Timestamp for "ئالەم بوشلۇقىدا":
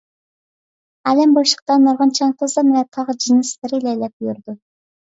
1.11-1.77